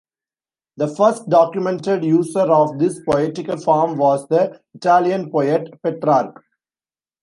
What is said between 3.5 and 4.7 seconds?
form was the